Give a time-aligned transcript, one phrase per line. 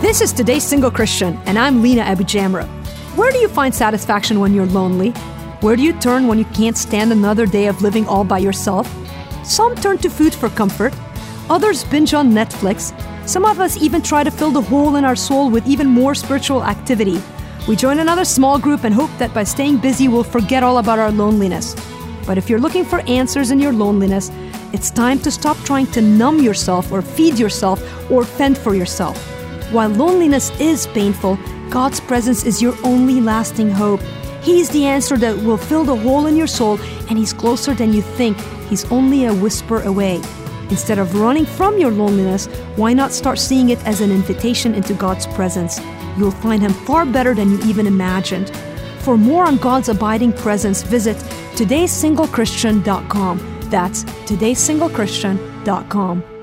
[0.00, 2.66] This is Today's Single Christian, and I'm Lina AbuJamra.
[3.16, 5.12] Where do you find satisfaction when you're lonely?
[5.62, 8.86] Where do you turn when you can't stand another day of living all by yourself?
[9.42, 10.92] Some turn to food for comfort,
[11.48, 12.92] others binge on Netflix.
[13.26, 16.14] Some of us even try to fill the hole in our soul with even more
[16.14, 17.18] spiritual activity.
[17.66, 20.98] We join another small group and hope that by staying busy, we'll forget all about
[20.98, 21.74] our loneliness.
[22.26, 24.30] But if you're looking for answers in your loneliness,
[24.74, 29.35] it's time to stop trying to numb yourself or feed yourself or fend for yourself.
[29.70, 31.38] While loneliness is painful,
[31.70, 34.00] God's presence is your only lasting hope.
[34.40, 37.92] He's the answer that will fill the hole in your soul, and He's closer than
[37.92, 38.38] you think.
[38.68, 40.20] He's only a whisper away.
[40.70, 44.94] Instead of running from your loneliness, why not start seeing it as an invitation into
[44.94, 45.80] God's presence?
[46.16, 48.50] You'll find Him far better than you even imagined.
[49.00, 51.16] For more on God's abiding presence, visit
[51.56, 53.60] todaysinglechristian.com.
[53.70, 56.35] That's todaysinglechristian.com.